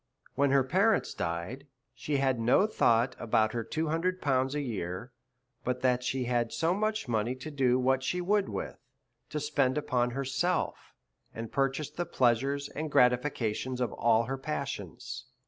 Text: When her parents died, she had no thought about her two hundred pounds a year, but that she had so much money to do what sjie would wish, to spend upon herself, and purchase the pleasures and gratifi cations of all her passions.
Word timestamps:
When 0.33 0.49
her 0.49 0.63
parents 0.63 1.13
died, 1.13 1.67
she 1.93 2.17
had 2.17 2.39
no 2.39 2.65
thought 2.65 3.15
about 3.19 3.53
her 3.53 3.63
two 3.63 3.89
hundred 3.89 4.19
pounds 4.19 4.55
a 4.55 4.59
year, 4.61 5.11
but 5.63 5.81
that 5.81 6.03
she 6.03 6.23
had 6.23 6.51
so 6.51 6.73
much 6.73 7.07
money 7.07 7.35
to 7.35 7.51
do 7.51 7.77
what 7.77 7.99
sjie 7.99 8.19
would 8.23 8.49
wish, 8.49 8.73
to 9.29 9.39
spend 9.39 9.77
upon 9.77 10.09
herself, 10.09 10.95
and 11.35 11.51
purchase 11.51 11.91
the 11.91 12.07
pleasures 12.07 12.67
and 12.69 12.91
gratifi 12.91 13.29
cations 13.29 13.79
of 13.79 13.93
all 13.93 14.23
her 14.23 14.39
passions. 14.39 15.25